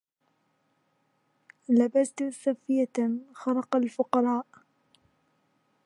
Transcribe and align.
لبست 1.69 2.23
صفية 2.31 3.09
خرقة 3.33 3.77
الفقراء 3.77 4.45